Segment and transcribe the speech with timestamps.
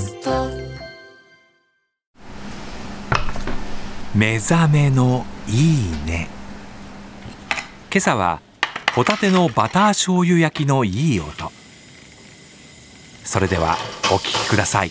[0.00, 0.48] スト
[4.14, 6.28] 目覚めのいいね。
[7.92, 8.40] 今朝は
[8.94, 11.52] ホタテのバター醤油焼きのいい音。
[13.24, 13.76] それでは
[14.10, 14.90] お聞きください。